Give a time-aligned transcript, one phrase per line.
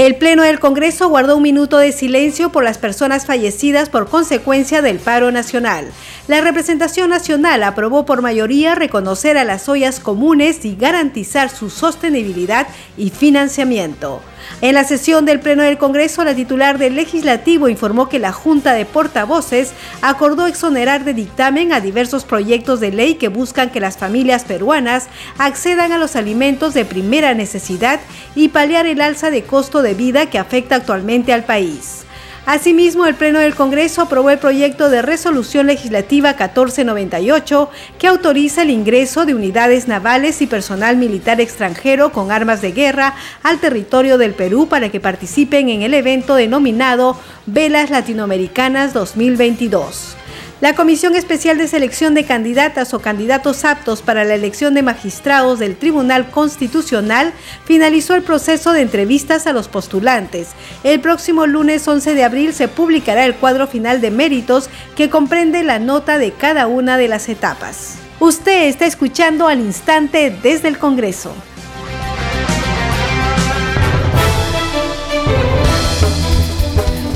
[0.00, 4.80] El Pleno del Congreso guardó un minuto de silencio por las personas fallecidas por consecuencia
[4.80, 5.92] del paro nacional.
[6.26, 12.66] La representación nacional aprobó por mayoría reconocer a las ollas comunes y garantizar su sostenibilidad
[12.96, 14.22] y financiamiento.
[14.60, 18.74] En la sesión del Pleno del Congreso, la titular del Legislativo informó que la Junta
[18.74, 19.72] de Portavoces
[20.02, 25.08] acordó exonerar de dictamen a diversos proyectos de ley que buscan que las familias peruanas
[25.38, 28.00] accedan a los alimentos de primera necesidad
[28.34, 32.04] y paliar el alza de costo de vida que afecta actualmente al país.
[32.50, 38.70] Asimismo, el Pleno del Congreso aprobó el proyecto de resolución legislativa 1498 que autoriza el
[38.70, 44.34] ingreso de unidades navales y personal militar extranjero con armas de guerra al territorio del
[44.34, 47.16] Perú para que participen en el evento denominado
[47.46, 50.16] Velas Latinoamericanas 2022.
[50.60, 55.58] La Comisión Especial de Selección de Candidatas o Candidatos Aptos para la elección de magistrados
[55.58, 57.32] del Tribunal Constitucional
[57.64, 60.48] finalizó el proceso de entrevistas a los postulantes.
[60.84, 65.62] El próximo lunes 11 de abril se publicará el cuadro final de méritos que comprende
[65.62, 67.94] la nota de cada una de las etapas.
[68.18, 71.34] Usted está escuchando al instante desde el Congreso.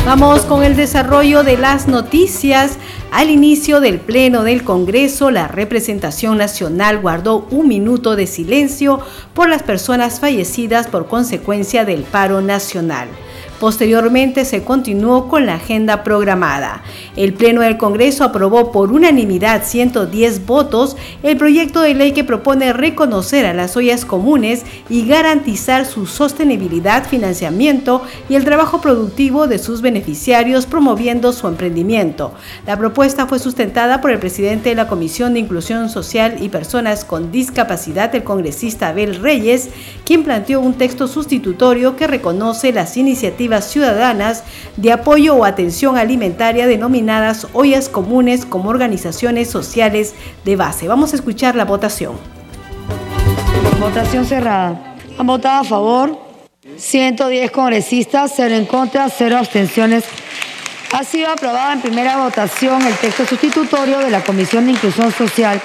[0.07, 2.77] Vamos con el desarrollo de las noticias.
[3.15, 8.99] Al inicio del Pleno del Congreso, la representación nacional guardó un minuto de silencio
[9.35, 13.07] por las personas fallecidas por consecuencia del paro nacional.
[13.65, 16.83] Posteriormente se continuó con la agenda programada.
[17.17, 22.75] El Pleno del Congreso aprobó por unanimidad 110 votos el proyecto de ley que propone
[22.75, 29.59] reconocer a las ollas comunes y garantizar su sostenibilidad, financiamiento y el trabajo productivo de
[29.59, 32.35] sus beneficiarios promoviendo su emprendimiento.
[32.67, 37.07] La propuesta fue sustentada por el presidente de la Comisión de Inclusión Social y Personas
[37.07, 39.71] con Discapacidad, el congresista Abel Reyes,
[40.05, 44.45] quien planteó un texto sustitutorio que reconoce las iniciativas ciudadanas
[44.77, 50.89] de apoyo o atención alimentaria denominadas ollas comunes como organizaciones sociales de base.
[50.89, 52.15] Vamos a escuchar la votación.
[53.81, 54.97] Votación cerrada.
[55.19, 56.19] Han votado a favor
[56.77, 60.05] 110 congresistas, 0 en contra, 0 abstenciones.
[60.93, 65.61] Ha sido aprobado en primera votación el texto sustitutorio de la Comisión de Inclusión Social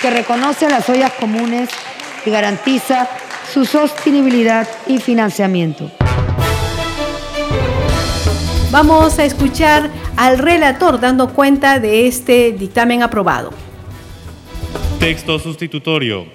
[0.00, 1.68] que reconoce las ollas comunes
[2.24, 3.08] y garantiza
[3.52, 5.90] su sostenibilidad y financiamiento.
[8.72, 13.50] Vamos a escuchar al relator dando cuenta de este dictamen aprobado.
[15.00, 16.26] Texto sustitutorio,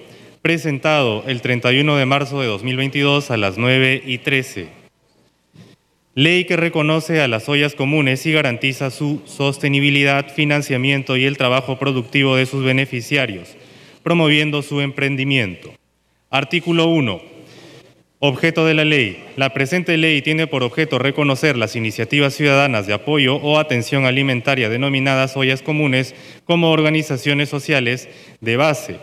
[0.42, 4.68] presentado el 31 de marzo de 2022 a las 9 y 13.
[6.14, 11.80] Ley que reconoce a las ollas comunes y garantiza su sostenibilidad, financiamiento y el trabajo
[11.80, 13.56] productivo de sus beneficiarios,
[14.04, 15.72] promoviendo su emprendimiento.
[16.30, 17.35] Artículo 1
[18.28, 19.24] Objeto de la ley.
[19.36, 24.68] La presente ley tiene por objeto reconocer las iniciativas ciudadanas de apoyo o atención alimentaria
[24.68, 28.10] denominadas ollas comunes como organizaciones sociales
[28.42, 28.96] de base,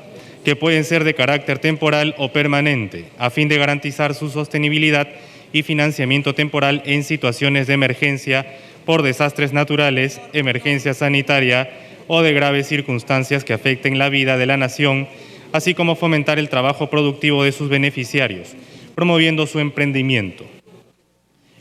[0.45, 5.07] que pueden ser de carácter temporal o permanente, a fin de garantizar su sostenibilidad
[5.53, 8.45] y financiamiento temporal en situaciones de emergencia
[8.85, 11.71] por desastres naturales, emergencia sanitaria
[12.09, 15.07] o de graves circunstancias que afecten la vida de la nación,
[15.53, 18.57] así como fomentar el trabajo productivo de sus beneficiarios
[18.95, 20.45] promoviendo su emprendimiento.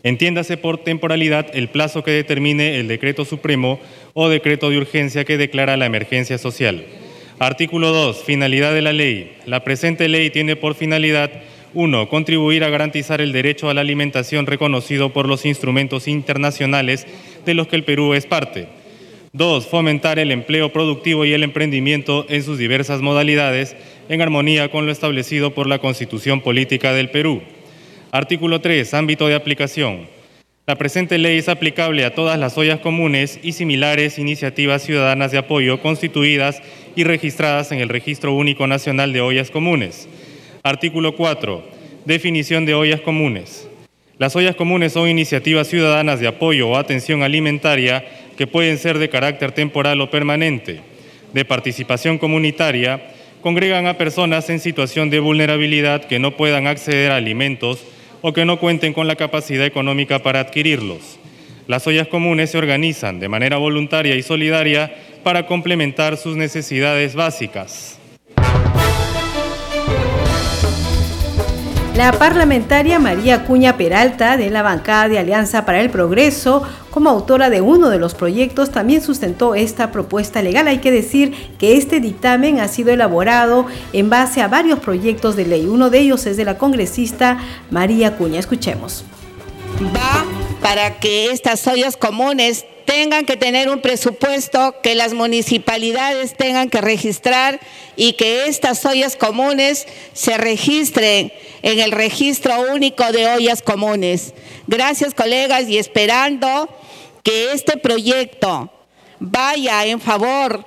[0.03, 3.79] Entiéndase por temporalidad el plazo que determine el decreto supremo
[4.13, 6.85] o decreto de urgencia que declara la emergencia social.
[7.37, 8.23] Artículo 2.
[8.23, 9.37] Finalidad de la ley.
[9.45, 11.31] La presente ley tiene por finalidad
[11.73, 12.09] 1.
[12.09, 17.05] Contribuir a garantizar el derecho a la alimentación reconocido por los instrumentos internacionales
[17.45, 18.67] de los que el Perú es parte.
[19.33, 19.67] 2.
[19.67, 23.77] Fomentar el empleo productivo y el emprendimiento en sus diversas modalidades
[24.09, 27.41] en armonía con lo establecido por la Constitución Política del Perú.
[28.11, 28.93] Artículo 3.
[28.93, 30.07] Ámbito de aplicación.
[30.67, 35.39] La presente ley es aplicable a todas las ollas comunes y similares iniciativas ciudadanas de
[35.39, 36.61] apoyo constituidas
[36.95, 40.07] y registradas en el Registro Único Nacional de Ollas Comunes.
[40.63, 41.63] Artículo 4.
[42.05, 43.67] Definición de ollas comunes.
[44.17, 48.05] Las ollas comunes son iniciativas ciudadanas de apoyo o atención alimentaria
[48.37, 50.81] que pueden ser de carácter temporal o permanente,
[51.33, 53.01] de participación comunitaria,
[53.41, 57.83] congregan a personas en situación de vulnerabilidad que no puedan acceder a alimentos
[58.21, 61.19] o que no cuenten con la capacidad económica para adquirirlos.
[61.67, 64.93] Las ollas comunes se organizan de manera voluntaria y solidaria
[65.23, 67.99] para complementar sus necesidades básicas.
[72.01, 77.51] La parlamentaria María Cuña Peralta, de la bancada de Alianza para el Progreso, como autora
[77.51, 80.67] de uno de los proyectos, también sustentó esta propuesta legal.
[80.67, 85.45] Hay que decir que este dictamen ha sido elaborado en base a varios proyectos de
[85.45, 85.67] ley.
[85.67, 87.37] Uno de ellos es de la congresista
[87.69, 88.39] María Cuña.
[88.39, 89.05] Escuchemos.
[90.61, 96.81] Para que estas ollas comunes tengan que tener un presupuesto, que las municipalidades tengan que
[96.81, 97.59] registrar
[97.95, 101.31] y que estas ollas comunes se registren
[101.61, 104.33] en el registro único de ollas comunes.
[104.67, 106.69] Gracias colegas y esperando
[107.23, 108.71] que este proyecto
[109.19, 110.65] vaya en favor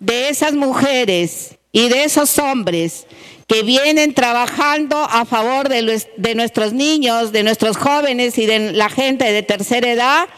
[0.00, 3.06] de esas mujeres y de esos hombres
[3.46, 9.30] que vienen trabajando a favor de, nuestros niños, de nuestros jóvenes y de la gente
[9.32, 10.28] de tercera edad,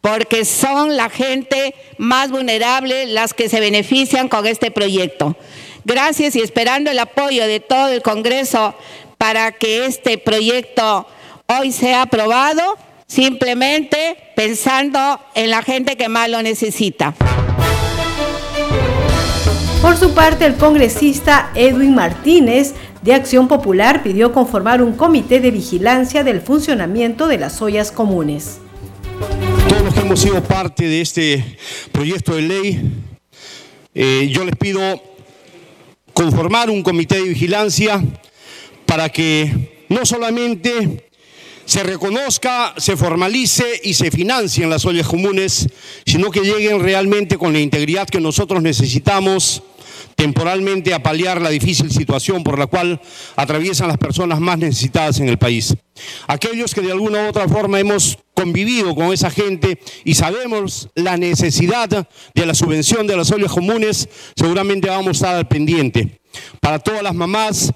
[0.00, 5.36] porque son la gente más vulnerable las que se benefician con este proyecto.
[5.84, 8.74] Gracias y esperando el apoyo de todo el Congreso
[9.18, 11.06] para que este proyecto
[11.46, 12.62] hoy sea aprobado,
[13.06, 17.14] simplemente pensando en la gente que más lo necesita.
[19.84, 22.72] Por su parte, el congresista Edwin Martínez
[23.02, 28.60] de Acción Popular pidió conformar un comité de vigilancia del funcionamiento de las ollas comunes.
[29.68, 31.58] Todos los que hemos sido parte de este
[31.92, 32.92] proyecto de ley,
[33.94, 34.80] eh, yo les pido
[36.14, 38.02] conformar un comité de vigilancia
[38.86, 41.10] para que no solamente
[41.66, 45.68] se reconozca, se formalice y se financien las ollas comunes,
[46.06, 49.62] sino que lleguen realmente con la integridad que nosotros necesitamos
[50.16, 53.00] temporalmente a paliar la difícil situación por la cual
[53.36, 55.74] atraviesan las personas más necesitadas en el país.
[56.26, 61.16] Aquellos que de alguna u otra forma hemos convivido con esa gente y sabemos la
[61.16, 66.20] necesidad de la subvención de las ollas comunes, seguramente vamos a estar al pendiente.
[66.60, 67.72] Para todas las mamás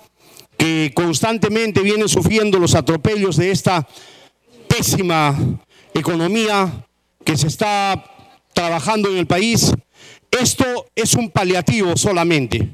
[0.57, 3.87] que constantemente vienen sufriendo los atropellos de esta
[4.67, 5.39] pésima
[5.95, 6.87] economía
[7.25, 8.05] que se está
[8.53, 9.73] trabajando en el país,
[10.31, 12.69] esto es un paliativo solamente.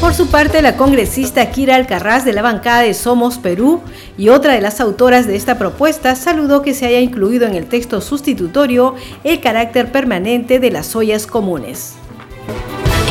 [0.00, 3.80] Por su parte, la congresista Kira Alcarraz de la bancada de Somos Perú
[4.16, 7.66] y otra de las autoras de esta propuesta saludó que se haya incluido en el
[7.66, 8.94] texto sustitutorio
[9.24, 11.96] el carácter permanente de las ollas comunes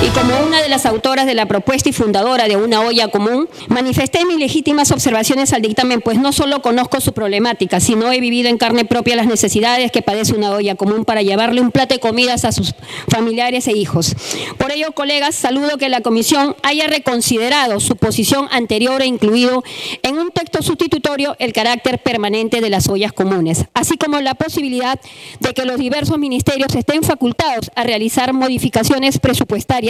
[0.02, 3.48] y como una de las autoras de la propuesta y fundadora de una olla común,
[3.70, 8.50] manifesté mis legítimas observaciones al dictamen, pues no solo conozco su problemática, sino he vivido
[8.50, 12.00] en carne propia las necesidades que padece una olla común para llevarle un plato de
[12.00, 12.74] comidas a sus
[13.08, 14.16] familiares e hijos.
[14.58, 19.64] Por ello, colegas, saludo que la comisión haya reconsiderado su posición anterior e incluido
[20.04, 25.00] en un texto sustitutorio el carácter permanente de las ollas comunes, así como la posibilidad
[25.40, 29.85] de que los diversos ministerios estén facultados a realizar modificaciones presupuestarias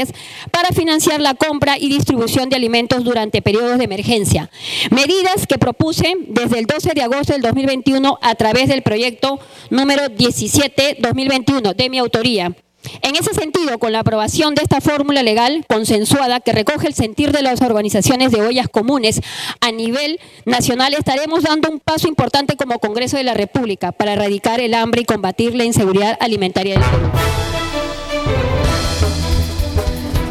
[0.52, 4.50] para financiar la compra y distribución de alimentos durante periodos de emergencia.
[4.92, 9.40] Medidas que propuse desde el 12 de agosto del 2021 a través del proyecto
[9.70, 12.56] número 17-2021 de mi autoría.
[13.02, 17.32] En ese sentido, con la aprobación de esta fórmula legal consensuada que recoge el sentir
[17.32, 19.22] de las organizaciones de ollas comunes
[19.62, 24.60] a nivel nacional, estaremos dando un paso importante como Congreso de la República para erradicar
[24.60, 27.65] el hambre y combatir la inseguridad alimentaria del Perú.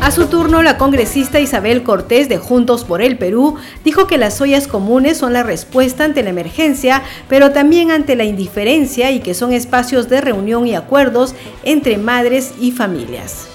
[0.05, 3.57] A su turno, la congresista Isabel Cortés de Juntos por el Perú
[3.87, 8.25] dijo que las ollas comunes son la respuesta ante la emergencia, pero también ante la
[8.25, 13.49] indiferencia y que son espacios de reunión y acuerdos entre madres y familias.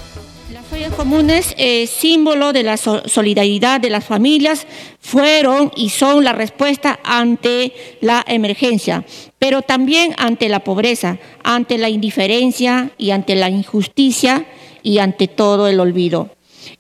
[0.52, 4.66] Las ollas comunes, eh, símbolo de la solidaridad de las familias,
[5.00, 9.06] fueron y son la respuesta ante la emergencia,
[9.38, 14.48] pero también ante la pobreza, ante la indiferencia y ante la injusticia
[14.82, 16.32] y ante todo el olvido.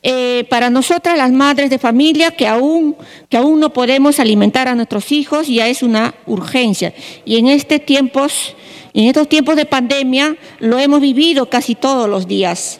[0.01, 2.95] Eh, para nosotras las madres de familia que aún,
[3.29, 6.93] que aún no podemos alimentar a nuestros hijos ya es una urgencia.
[7.25, 8.55] Y en, este tiempos,
[8.93, 12.79] en estos tiempos de pandemia lo hemos vivido casi todos los días.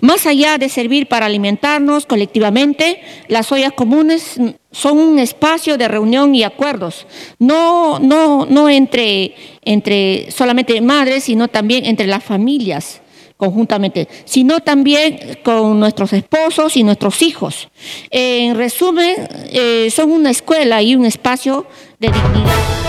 [0.00, 4.38] Más allá de servir para alimentarnos colectivamente, las ollas comunes
[4.70, 7.06] son un espacio de reunión y acuerdos,
[7.38, 13.02] no, no, no entre, entre solamente madres, sino también entre las familias
[13.36, 17.68] conjuntamente, sino también con nuestros esposos y nuestros hijos.
[18.10, 21.66] En resumen, eh, son una escuela y un espacio
[21.98, 22.83] de dignidad.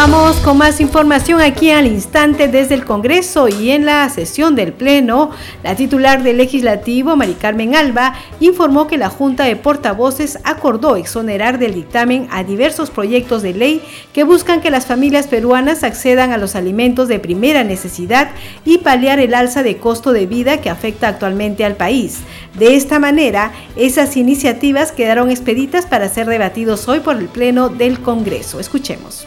[0.00, 4.72] Vamos con más información aquí al instante desde el Congreso y en la sesión del
[4.72, 5.32] Pleno.
[5.64, 11.58] La titular del Legislativo, Mari Carmen Alba, informó que la Junta de Portavoces acordó exonerar
[11.58, 16.38] del dictamen a diversos proyectos de ley que buscan que las familias peruanas accedan a
[16.38, 18.30] los alimentos de primera necesidad
[18.64, 22.20] y paliar el alza de costo de vida que afecta actualmente al país.
[22.56, 28.00] De esta manera, esas iniciativas quedaron expeditas para ser debatidos hoy por el Pleno del
[28.00, 28.60] Congreso.
[28.60, 29.26] Escuchemos.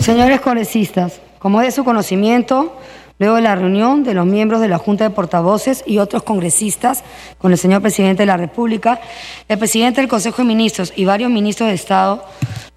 [0.00, 2.76] Señores congresistas, como de su conocimiento,
[3.18, 7.02] luego de la reunión de los miembros de la Junta de Portavoces y otros congresistas
[7.38, 9.00] con el señor presidente de la República,
[9.48, 12.24] el presidente del Consejo de Ministros y varios ministros de Estado,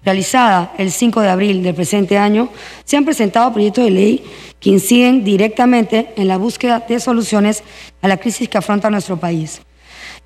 [0.04, 2.48] realizada el 5 de abril del presente año,
[2.84, 4.24] se han presentado proyectos de ley
[4.58, 7.62] que inciden directamente en la búsqueda de soluciones
[8.02, 9.60] a la crisis que afronta nuestro país.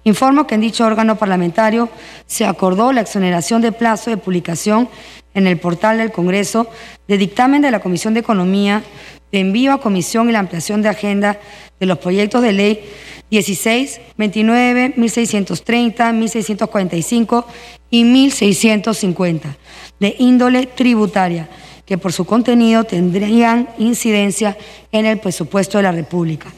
[0.05, 1.89] Informo que en dicho órgano parlamentario
[2.27, 4.89] se acordó la exoneración de plazo de publicación
[5.33, 6.69] en el portal del Congreso
[7.09, 8.83] de dictamen de la Comisión de Economía
[9.33, 11.41] de envío a comisión y la ampliación de agenda
[11.81, 12.85] de los proyectos de ley
[13.31, 17.47] 16, 29, 1630, 1645
[17.91, 19.57] y 1650
[19.99, 21.49] de índole tributaria
[21.85, 24.57] que por su contenido tendrían incidencia
[24.93, 26.53] en el presupuesto de la República.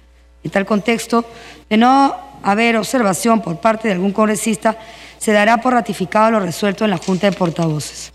[0.44, 1.24] En tal contexto,
[1.70, 4.78] de no haber observación por parte de algún congresista,
[5.18, 8.12] se dará por ratificado lo resuelto en la Junta de Portavoces.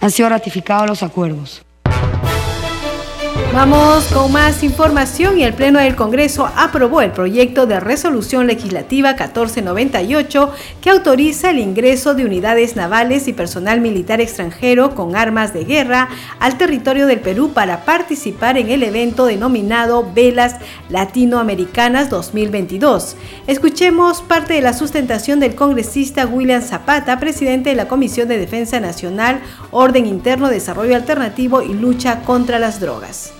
[0.00, 1.62] Han sido ratificados los acuerdos.
[3.54, 9.10] Vamos con más información y el Pleno del Congreso aprobó el proyecto de resolución legislativa
[9.10, 15.64] 1498 que autoriza el ingreso de unidades navales y personal militar extranjero con armas de
[15.64, 16.08] guerra
[16.40, 20.56] al territorio del Perú para participar en el evento denominado Velas
[20.88, 23.16] Latinoamericanas 2022.
[23.46, 28.80] Escuchemos parte de la sustentación del congresista William Zapata, presidente de la Comisión de Defensa
[28.80, 33.34] Nacional, Orden Interno, Desarrollo Alternativo y Lucha contra las Drogas.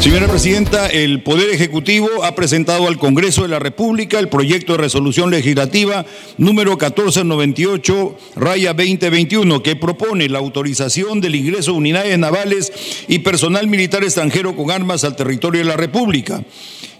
[0.00, 4.78] Señora Presidenta, el Poder Ejecutivo ha presentado al Congreso de la República el proyecto de
[4.78, 6.06] resolución legislativa
[6.38, 12.72] número 1498, raya 2021, que propone la autorización del ingreso de unidades navales
[13.08, 16.42] y personal militar extranjero con armas al territorio de la República.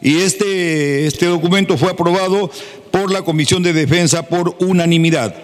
[0.03, 2.51] Y este, este documento fue aprobado
[2.91, 5.35] por la Comisión de Defensa por unanimidad.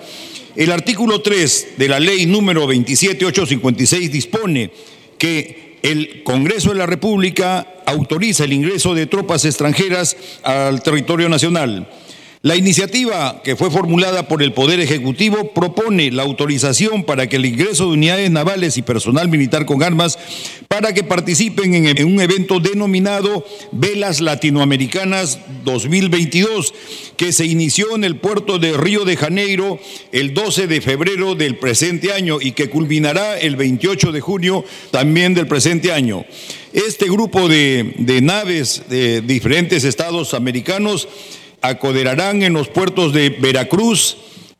[0.56, 4.70] El artículo 3 de la ley número 27856 dispone
[5.18, 11.88] que el Congreso de la República autoriza el ingreso de tropas extranjeras al territorio nacional.
[12.46, 17.44] La iniciativa que fue formulada por el Poder Ejecutivo propone la autorización para que el
[17.44, 20.16] ingreso de unidades navales y personal militar con armas
[20.68, 26.72] para que participen en un evento denominado Velas Latinoamericanas 2022,
[27.16, 29.80] que se inició en el puerto de Río de Janeiro
[30.12, 35.34] el 12 de febrero del presente año y que culminará el 28 de junio también
[35.34, 36.24] del presente año.
[36.72, 41.08] Este grupo de, de naves de diferentes estados americanos
[41.62, 44.16] acoderarán en los puertos de Veracruz,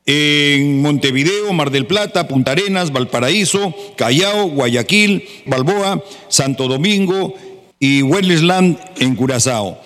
[0.07, 7.35] en Montevideo, Mar del Plata, Punta Arenas, Valparaíso, Callao, Guayaquil, Balboa, Santo Domingo
[7.81, 9.81] y Wellesland en Curazao.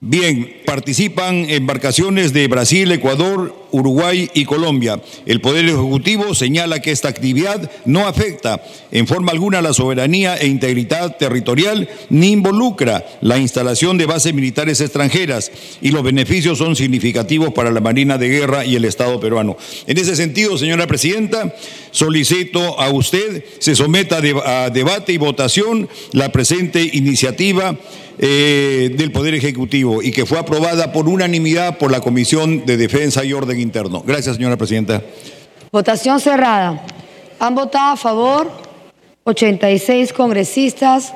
[0.00, 5.00] Bien, participan embarcaciones de Brasil, Ecuador, Uruguay y Colombia.
[5.26, 8.62] El Poder Ejecutivo señala que esta actividad no afecta
[8.92, 14.80] en forma alguna la soberanía e integridad territorial ni involucra la instalación de bases militares
[14.80, 15.50] extranjeras
[15.80, 19.56] y los beneficios son significativos para la Marina de Guerra y el Estado peruano.
[19.86, 21.54] En ese sentido, señora Presidenta,
[21.90, 27.76] solicito a usted se someta a debate y votación la presente iniciativa
[28.16, 33.24] eh, del Poder Ejecutivo y que fue aprobada por unanimidad por la Comisión de Defensa
[33.24, 34.02] y Orden Interno.
[34.06, 35.02] Gracias, señora Presidenta.
[35.72, 36.80] Votación cerrada.
[37.40, 38.50] Han votado a favor
[39.24, 41.14] 86 congresistas,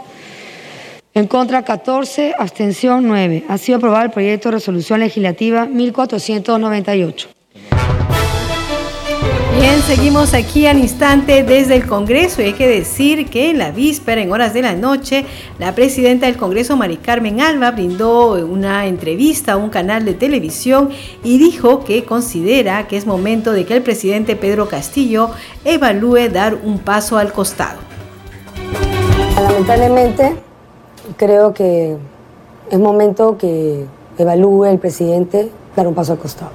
[1.15, 3.45] en contra 14, abstención 9.
[3.49, 7.38] Ha sido aprobado el proyecto de resolución legislativa 1498.
[9.61, 13.73] Bien, seguimos aquí al instante desde el Congreso y hay que decir que en la
[13.73, 15.27] víspera, en horas de la noche,
[15.59, 20.91] la presidenta del Congreso, Mari Carmen Alba, brindó una entrevista a un canal de televisión
[21.25, 25.31] y dijo que considera que es momento de que el presidente Pedro Castillo
[25.65, 27.81] evalúe dar un paso al costado.
[29.43, 30.37] Lamentablemente,
[31.17, 31.97] creo que
[32.71, 33.87] es momento que
[34.19, 36.53] evalúe el presidente dar un paso al costado.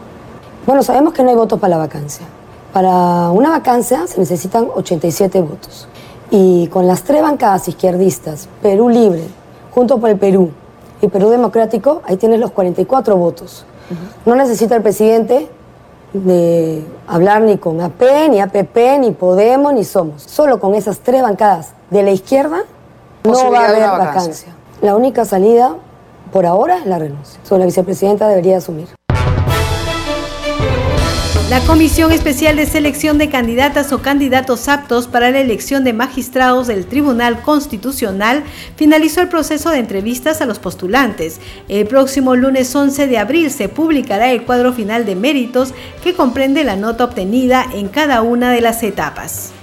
[0.65, 2.25] Bueno, sabemos que no hay votos para la vacancia.
[2.73, 5.87] Para una vacancia se necesitan 87 votos.
[6.31, 9.23] Y con las tres bancadas izquierdistas, Perú Libre,
[9.73, 10.51] Junto por el Perú
[11.01, 13.65] y Perú Democrático, ahí tienes los 44 votos.
[14.25, 15.49] No necesita el presidente
[16.13, 20.21] de hablar ni con AP, ni APP, ni Podemos, ni Somos.
[20.23, 22.63] Solo con esas tres bancadas de la izquierda
[23.23, 24.55] no va a haber vacancia.
[24.81, 25.75] La única salida
[26.31, 27.39] por ahora es la renuncia.
[27.43, 28.87] So, la vicepresidenta debería asumir.
[31.53, 36.65] La Comisión Especial de Selección de Candidatas o Candidatos Aptos para la elección de magistrados
[36.65, 38.43] del Tribunal Constitucional
[38.75, 41.39] finalizó el proceso de entrevistas a los postulantes.
[41.69, 46.63] El próximo lunes 11 de abril se publicará el cuadro final de méritos que comprende
[46.63, 49.53] la nota obtenida en cada una de las etapas.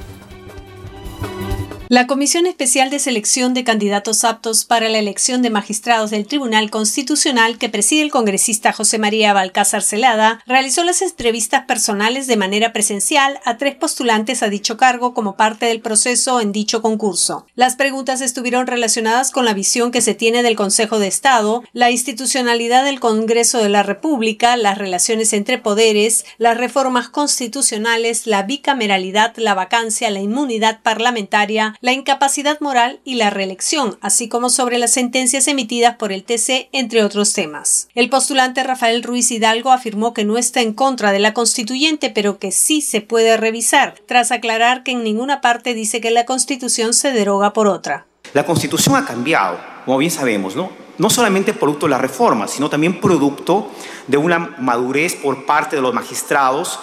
[1.93, 6.71] La Comisión Especial de Selección de Candidatos Aptos para la Elección de Magistrados del Tribunal
[6.71, 12.73] Constitucional que preside el congresista José María Balcázar Celada realizó las entrevistas personales de manera
[12.73, 17.49] presencial a tres postulantes a dicho cargo como parte del proceso en dicho concurso.
[17.57, 21.91] Las preguntas estuvieron relacionadas con la visión que se tiene del Consejo de Estado, la
[21.91, 29.35] institucionalidad del Congreso de la República, las relaciones entre poderes, las reformas constitucionales, la bicameralidad,
[29.39, 34.93] la vacancia, la inmunidad parlamentaria, la incapacidad moral y la reelección, así como sobre las
[34.93, 37.89] sentencias emitidas por el TC, entre otros temas.
[37.95, 42.39] El postulante Rafael Ruiz Hidalgo afirmó que no está en contra de la constituyente, pero
[42.39, 46.93] que sí se puede revisar, tras aclarar que en ninguna parte dice que la constitución
[46.93, 48.07] se deroga por otra.
[48.35, 50.71] La constitución ha cambiado, como bien sabemos, ¿no?
[50.99, 53.71] No solamente producto de la reforma, sino también producto
[54.07, 56.79] de una madurez por parte de los magistrados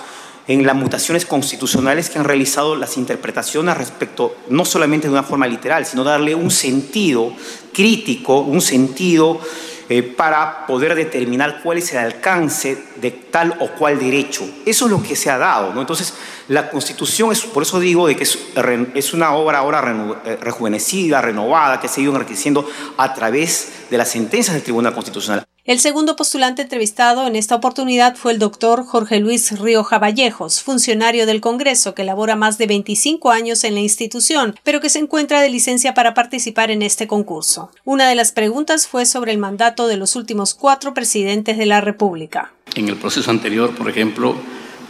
[0.47, 5.47] en las mutaciones constitucionales que han realizado las interpretaciones respecto no solamente de una forma
[5.47, 7.33] literal, sino darle un sentido
[7.73, 9.41] crítico, un sentido
[9.89, 14.43] eh, para poder determinar cuál es el alcance de tal o cual derecho.
[14.65, 15.73] Eso es lo que se ha dado.
[15.73, 15.79] ¿no?
[15.79, 16.13] Entonces,
[16.49, 21.79] la Constitución, es, por eso digo de que es, una obra ahora eh, rejuvenecida, renovada,
[21.79, 25.46] que se ha ido enriqueciendo a través de las sentencias del Tribunal Constitucional.
[25.67, 31.25] El segundo postulante entrevistado en esta oportunidad fue el doctor Jorge Luis Rioja Vallejos, funcionario
[31.25, 35.41] del Congreso que labora más de 25 años en la institución, pero que se encuentra
[35.41, 37.69] de licencia para participar en este concurso.
[37.83, 41.81] Una de las preguntas fue sobre el mandato de los últimos cuatro presidentes de la
[41.81, 42.53] República.
[42.75, 44.37] En el proceso anterior, por ejemplo,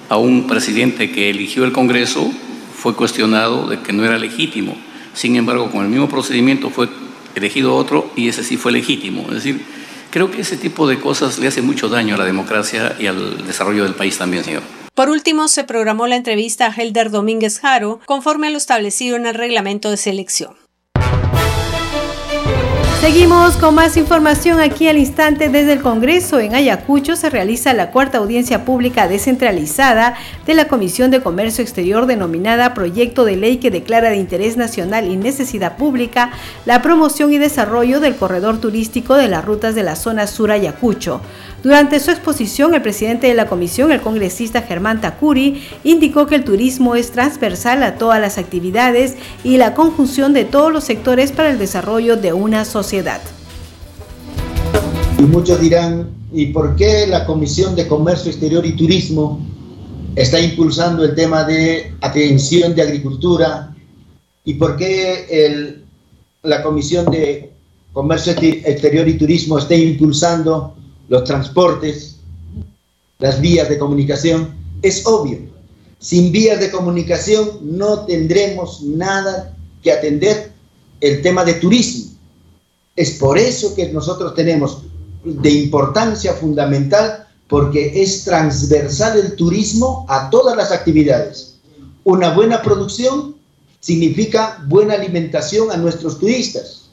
[0.10, 2.30] a un presidente que eligió el Congreso
[2.76, 4.78] fue cuestionado de que no era legítimo.
[5.16, 6.88] Sin embargo, con el mismo procedimiento fue
[7.34, 9.24] elegido otro y ese sí fue legítimo.
[9.30, 9.66] Es decir,
[10.18, 13.46] Creo que ese tipo de cosas le hace mucho daño a la democracia y al
[13.46, 14.64] desarrollo del país también, señor.
[14.96, 19.28] Por último, se programó la entrevista a Helder Domínguez Jaro, conforme a lo establecido en
[19.28, 20.56] el reglamento de selección.
[23.00, 26.40] Seguimos con más información aquí al instante desde el Congreso.
[26.40, 30.16] En Ayacucho se realiza la cuarta audiencia pública descentralizada
[30.48, 35.08] de la Comisión de Comercio Exterior denominada Proyecto de Ley que declara de interés nacional
[35.08, 36.32] y necesidad pública
[36.66, 41.22] la promoción y desarrollo del corredor turístico de las rutas de la zona sur Ayacucho.
[41.64, 46.44] Durante su exposición, el presidente de la comisión, el congresista Germán Takuri, indicó que el
[46.44, 51.50] turismo es transversal a todas las actividades y la conjunción de todos los sectores para
[51.50, 53.22] el desarrollo de una sociedad.
[55.18, 59.44] Y muchos dirán, ¿y por qué la Comisión de Comercio Exterior y Turismo
[60.16, 63.76] está impulsando el tema de atención de agricultura?
[64.46, 65.82] ¿Y por qué
[66.44, 67.52] la Comisión de
[67.94, 70.77] Comercio Exterior y Turismo está impulsando
[71.10, 72.18] los transportes,
[73.20, 75.40] las vías de comunicación, es obvio.
[76.00, 80.52] Sin vías de comunicación no tendremos nada que atender
[81.02, 82.12] el tema de turismo.
[82.96, 84.84] Es por eso que nosotros tenemos
[85.24, 91.56] de importancia fundamental porque es transversal el turismo a todas las actividades.
[92.04, 93.36] Una buena producción
[93.80, 96.90] significa buena alimentación a nuestros turistas.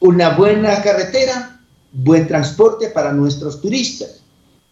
[0.00, 1.53] Una buena carretera
[1.94, 4.20] buen transporte para nuestros turistas.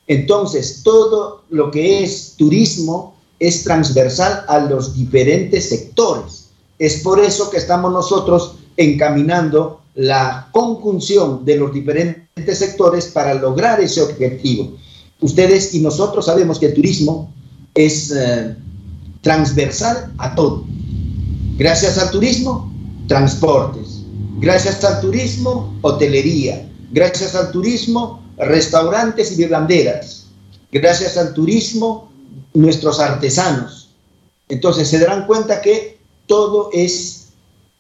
[0.07, 6.49] Entonces, todo lo que es turismo es transversal a los diferentes sectores.
[6.79, 13.81] Es por eso que estamos nosotros encaminando la conjunción de los diferentes sectores para lograr
[13.81, 14.77] ese objetivo.
[15.21, 17.33] Ustedes y nosotros sabemos que el turismo
[17.75, 18.57] es eh,
[19.21, 20.65] transversal a todo.
[21.57, 22.73] Gracias al turismo,
[23.07, 24.03] transportes.
[24.41, 30.26] Gracias al turismo, hotelería Gracias al turismo, restaurantes y vivanderas.
[30.70, 32.12] Gracias al turismo,
[32.52, 33.88] nuestros artesanos.
[34.50, 37.28] Entonces se darán cuenta que todo es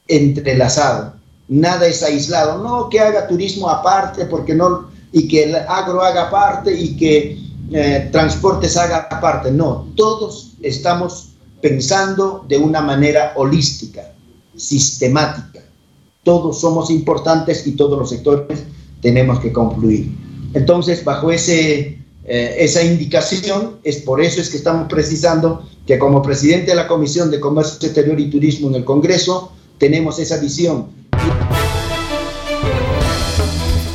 [0.08, 1.12] entrelazado,
[1.46, 2.62] nada es aislado.
[2.62, 7.38] No que haga turismo aparte porque no y que el agro haga parte y que
[7.70, 9.50] eh, transportes haga aparte.
[9.50, 14.10] No, todos estamos pensando de una manera holística,
[14.56, 15.60] sistemática.
[16.24, 18.60] Todos somos importantes y todos los sectores
[19.02, 20.10] tenemos que concluir.
[20.54, 26.22] Entonces, bajo ese eh, esa indicación, es por eso es que estamos precisando que como
[26.22, 30.86] presidente de la Comisión de Comercio Exterior y Turismo en el Congreso, tenemos esa visión.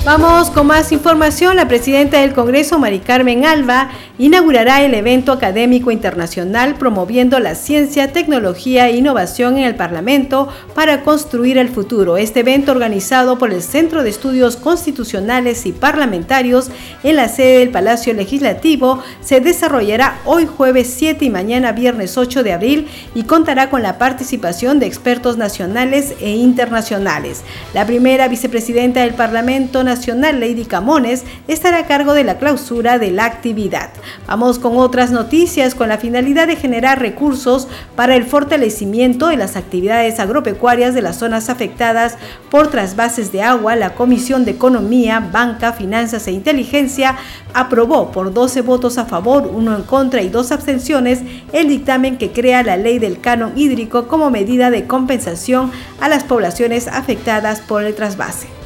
[0.07, 1.57] Vamos con más información.
[1.57, 8.13] La presidenta del Congreso, Mari Carmen Alba, inaugurará el evento académico internacional promoviendo la ciencia,
[8.13, 12.15] tecnología e innovación en el Parlamento para construir el futuro.
[12.15, 16.69] Este evento organizado por el Centro de Estudios Constitucionales y Parlamentarios
[17.03, 22.43] en la sede del Palacio Legislativo se desarrollará hoy jueves 7 y mañana viernes 8
[22.43, 27.43] de abril y contará con la participación de expertos nacionales e internacionales.
[27.73, 33.11] La primera vicepresidenta del Parlamento Nacional Lady Camones, estará a cargo de la clausura de
[33.11, 33.89] la actividad.
[34.27, 39.55] Vamos con otras noticias con la finalidad de generar recursos para el fortalecimiento de las
[39.55, 42.17] actividades agropecuarias de las zonas afectadas
[42.49, 43.75] por trasvases de agua.
[43.75, 47.15] La Comisión de Economía, Banca, Finanzas e Inteligencia
[47.53, 51.21] aprobó por 12 votos a favor, uno en contra y dos abstenciones
[51.53, 56.23] el dictamen que crea la ley del canon hídrico como medida de compensación a las
[56.23, 58.56] poblaciones afectadas por el trasvase.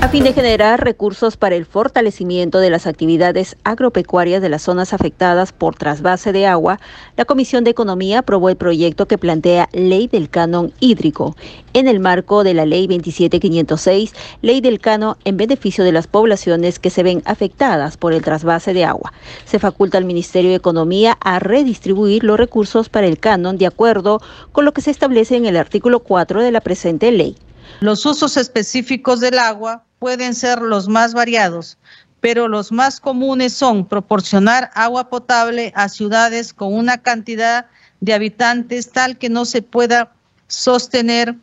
[0.00, 4.94] A fin de generar recursos para el fortalecimiento de las actividades agropecuarias de las zonas
[4.94, 6.78] afectadas por trasvase de agua,
[7.16, 11.36] la Comisión de Economía aprobó el proyecto que plantea Ley del Canon Hídrico,
[11.74, 16.78] en el marco de la Ley 27506, Ley del Canon en beneficio de las poblaciones
[16.78, 19.12] que se ven afectadas por el trasvase de agua.
[19.44, 24.22] Se faculta al Ministerio de Economía a redistribuir los recursos para el canon de acuerdo
[24.52, 27.36] con lo que se establece en el artículo 4 de la presente ley.
[27.80, 31.78] Los usos específicos del agua pueden ser los más variados,
[32.20, 37.66] pero los más comunes son proporcionar agua potable a ciudades con una cantidad
[38.00, 40.12] de habitantes tal que no se pueda
[40.48, 41.36] sostener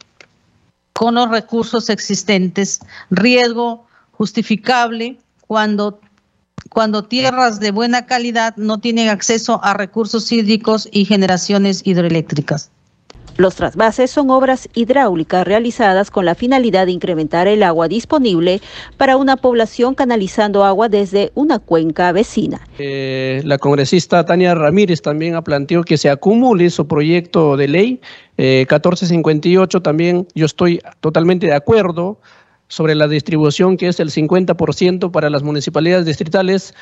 [0.91, 5.17] con los recursos existentes, riesgo justificable
[5.48, 6.02] cuando,
[6.69, 12.71] cuando tierras de buena calidad no tienen acceso a recursos hídricos y generaciones hidroeléctricas.
[13.38, 18.62] Los trasvases son obras hidráulicas realizadas con la finalidad de incrementar el agua disponible
[18.98, 22.62] para una población canalizando agua desde una cuenca vecina.
[22.80, 28.02] Eh, la congresista Tania Ramírez también ha planteado que se acumule su proyecto de ley
[28.38, 32.19] 1458 eh, también yo estoy totalmente de acuerdo
[32.67, 36.74] sobre la distribución que es el 50% para las municipalidades distritales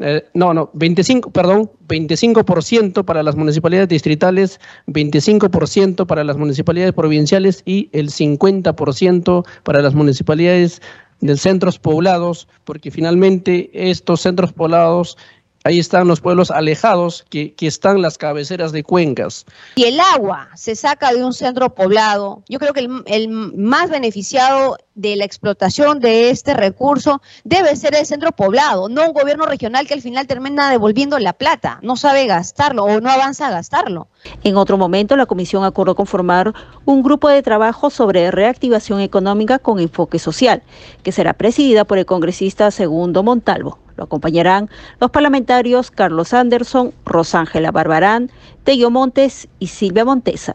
[0.00, 7.62] eh, no, no, 25, perdón, 25% para las municipalidades distritales, 25% para las municipalidades provinciales
[7.64, 10.82] y el 50% para las municipalidades
[11.20, 15.16] de centros poblados, porque finalmente estos centros poblados
[15.66, 19.46] Ahí están los pueblos alejados que, que, están las cabeceras de cuencas.
[19.74, 22.44] Y el agua se saca de un centro poblado.
[22.48, 27.96] Yo creo que el, el, más beneficiado de la explotación de este recurso debe ser
[27.96, 31.96] el centro poblado, no un gobierno regional que al final termina devolviendo la plata, no
[31.96, 34.06] sabe gastarlo o no avanza a gastarlo.
[34.44, 39.80] En otro momento, la comisión acordó conformar un grupo de trabajo sobre reactivación económica con
[39.80, 40.62] enfoque social,
[41.02, 43.80] que será presidida por el congresista Segundo Montalvo.
[43.96, 48.30] Lo acompañarán los parlamentarios Carlos Anderson, Rosángela Barbarán,
[48.64, 50.54] Tello Montes y Silvia Montesa.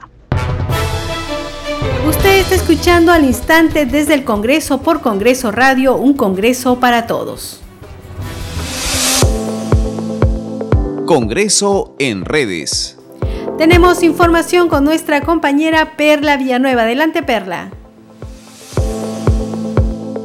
[2.07, 7.61] Usted está escuchando al instante desde el Congreso por Congreso Radio, un Congreso para todos.
[11.05, 12.97] Congreso en redes.
[13.57, 16.83] Tenemos información con nuestra compañera Perla Villanueva.
[16.83, 17.69] Adelante, Perla.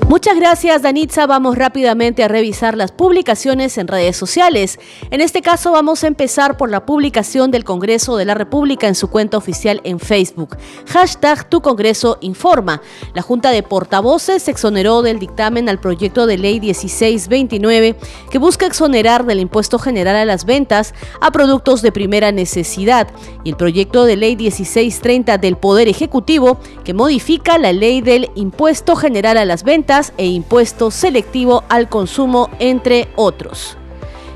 [0.09, 1.27] Muchas gracias, Danitza.
[1.27, 4.79] Vamos rápidamente a revisar las publicaciones en redes sociales.
[5.11, 8.95] En este caso, vamos a empezar por la publicación del Congreso de la República en
[8.95, 10.57] su cuenta oficial en Facebook.
[10.87, 12.83] Hashtag Tu Congreso Informa.
[13.15, 17.97] La Junta de Portavoces exoneró del dictamen al proyecto de ley 1629
[18.31, 23.09] que busca exonerar del impuesto general a las ventas a productos de primera necesidad
[23.43, 28.95] y el proyecto de ley 1630 del Poder Ejecutivo que modifica la ley del impuesto
[28.95, 33.77] general a las ventas e impuesto selectivo al consumo, entre otros.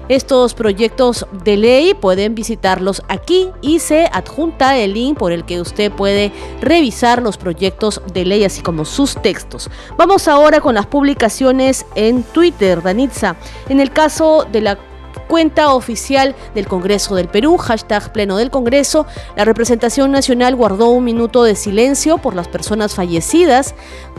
[0.08, 5.60] Estos proyectos de ley pueden visitarlos aquí y se adjunta el link por el que
[5.60, 9.70] usted puede revisar los proyectos de ley así como sus textos.
[9.96, 13.36] Vamos ahora con las publicaciones en Twitter, Danitza.
[13.68, 14.78] En el caso de la
[15.30, 21.04] cuenta oficial del Congreso del Perú, hashtag Pleno del Congreso, la representación nacional guardó un
[21.04, 23.76] minuto de silencio por las personas fallecidas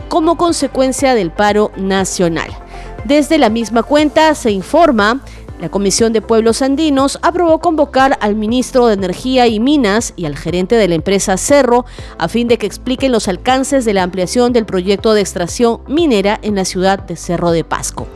[0.08, 2.50] como consecuencia del paro nacional.
[3.04, 5.20] Desde la misma cuenta se informa
[5.60, 10.36] la Comisión de Pueblos Andinos aprobó convocar al ministro de Energía y Minas y al
[10.36, 11.84] gerente de la empresa Cerro
[12.18, 16.40] a fin de que expliquen los alcances de la ampliación del proyecto de extracción minera
[16.42, 18.08] en la ciudad de Cerro de Pasco.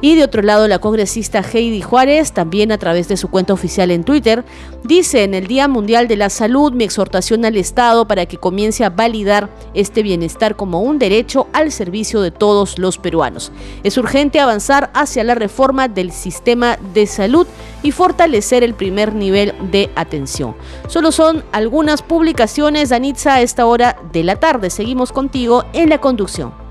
[0.00, 3.90] Y de otro lado, la congresista Heidi Juárez, también a través de su cuenta oficial
[3.90, 4.44] en Twitter,
[4.84, 8.84] dice en el Día Mundial de la Salud mi exhortación al Estado para que comience
[8.84, 13.50] a validar este bienestar como un derecho al servicio de todos los peruanos.
[13.82, 17.48] Es urgente avanzar hacia la reforma del sistema de salud
[17.82, 20.54] y fortalecer el primer nivel de atención.
[20.86, 24.70] Solo son algunas publicaciones, Danitza, a esta hora de la tarde.
[24.70, 26.67] Seguimos contigo en la conducción.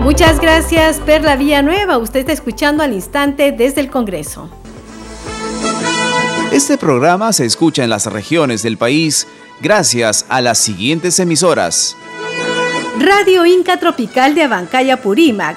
[0.00, 1.98] Muchas gracias, Perla Villanueva.
[1.98, 4.48] Usted está escuchando al instante desde el Congreso.
[6.50, 9.28] Este programa se escucha en las regiones del país
[9.60, 11.96] gracias a las siguientes emisoras.
[12.98, 15.56] Radio Inca Tropical de Abancaya Purímac,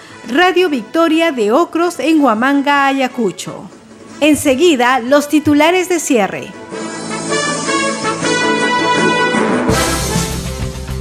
[0.27, 3.69] Radio Victoria de Ocros en Huamanga, Ayacucho.
[4.19, 6.47] Enseguida, los titulares de cierre.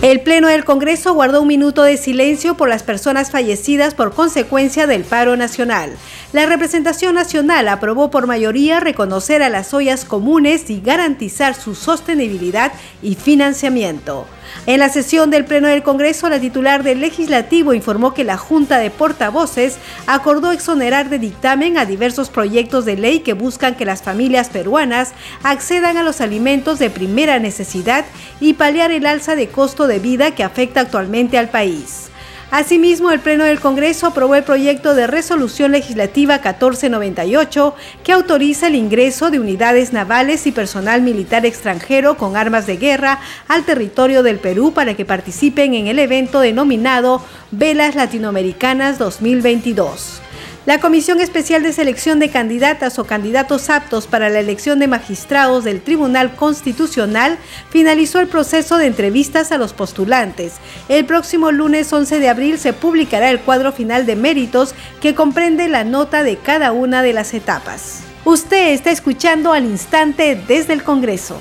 [0.03, 4.87] El Pleno del Congreso guardó un minuto de silencio por las personas fallecidas por consecuencia
[4.87, 5.95] del paro nacional.
[6.33, 12.73] La representación nacional aprobó por mayoría reconocer a las ollas comunes y garantizar su sostenibilidad
[13.03, 14.27] y financiamiento.
[14.67, 18.79] En la sesión del Pleno del Congreso, la titular del Legislativo informó que la Junta
[18.79, 24.03] de Portavoces acordó exonerar de dictamen a diversos proyectos de ley que buscan que las
[24.03, 28.05] familias peruanas accedan a los alimentos de primera necesidad
[28.41, 32.11] y paliar el alza de costo de vida que afecta actualmente al país.
[32.51, 38.75] Asimismo, el Pleno del Congreso aprobó el proyecto de resolución legislativa 1498 que autoriza el
[38.75, 44.41] ingreso de unidades navales y personal militar extranjero con armas de guerra al territorio del
[44.41, 47.23] Perú para que participen en el evento denominado
[47.53, 50.21] Velas Latinoamericanas 2022.
[50.67, 55.65] La Comisión Especial de Selección de Candidatas o Candidatos Aptos para la elección de magistrados
[55.65, 57.39] del Tribunal Constitucional
[57.71, 60.57] finalizó el proceso de entrevistas a los postulantes.
[60.91, 65.67] El próximo lunes 11 de abril se publicará el cuadro final de méritos que comprende
[65.69, 68.03] la nota de cada una de las etapas.
[68.27, 71.41] Usted está escuchando al instante desde el Congreso.